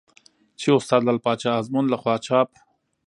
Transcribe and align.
چې 0.59 0.67
استاد 0.77 1.01
لعل 1.07 1.17
پاچا 1.25 1.51
ازمون 1.59 1.85
له 1.91 1.97
خوا 2.01 2.15
چاپ 2.25 2.49